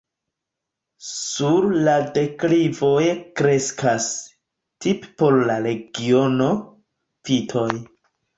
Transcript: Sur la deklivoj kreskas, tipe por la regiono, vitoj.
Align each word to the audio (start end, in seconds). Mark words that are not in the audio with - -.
Sur 1.09 1.67
la 1.87 1.93
deklivoj 2.15 3.03
kreskas, 3.41 4.07
tipe 4.87 5.11
por 5.21 5.39
la 5.51 5.59
regiono, 5.67 6.49
vitoj. 7.31 7.69